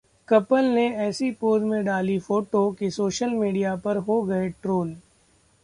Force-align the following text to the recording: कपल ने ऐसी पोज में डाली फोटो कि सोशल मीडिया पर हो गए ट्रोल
कपल 0.27 0.65
ने 0.65 0.87
ऐसी 0.99 1.29
पोज 1.31 1.63
में 1.63 1.83
डाली 1.85 2.17
फोटो 2.19 2.69
कि 2.71 2.89
सोशल 2.91 3.29
मीडिया 3.29 3.75
पर 3.75 3.97
हो 3.99 4.21
गए 4.21 4.49
ट्रोल 4.61 4.95